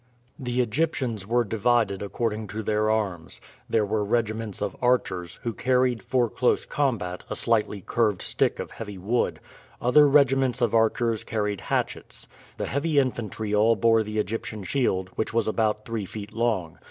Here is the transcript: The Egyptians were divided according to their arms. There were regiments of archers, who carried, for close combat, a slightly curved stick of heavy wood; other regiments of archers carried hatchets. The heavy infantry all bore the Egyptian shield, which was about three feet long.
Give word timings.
The 0.39 0.61
Egyptians 0.61 1.27
were 1.27 1.43
divided 1.43 2.01
according 2.01 2.47
to 2.47 2.63
their 2.63 2.89
arms. 2.89 3.39
There 3.69 3.85
were 3.85 4.03
regiments 4.03 4.59
of 4.59 4.75
archers, 4.81 5.35
who 5.43 5.53
carried, 5.53 6.01
for 6.01 6.27
close 6.27 6.65
combat, 6.65 7.23
a 7.29 7.35
slightly 7.35 7.81
curved 7.81 8.23
stick 8.23 8.57
of 8.57 8.71
heavy 8.71 8.97
wood; 8.97 9.39
other 9.79 10.07
regiments 10.07 10.59
of 10.59 10.73
archers 10.73 11.23
carried 11.23 11.61
hatchets. 11.61 12.27
The 12.57 12.65
heavy 12.65 12.97
infantry 12.97 13.53
all 13.53 13.75
bore 13.75 14.01
the 14.01 14.17
Egyptian 14.17 14.63
shield, 14.63 15.09
which 15.17 15.35
was 15.35 15.47
about 15.47 15.85
three 15.85 16.05
feet 16.07 16.33
long. 16.33 16.79